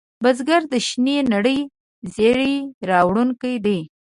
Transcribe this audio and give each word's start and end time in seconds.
بزګر 0.23 0.61
د 0.73 0.73
شنې 0.87 1.17
نړۍ 1.33 1.59
زېری 2.13 2.55
راوړونکی 2.89 3.53
دی 3.65 3.79